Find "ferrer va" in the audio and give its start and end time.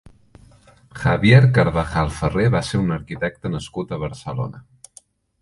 2.21-2.63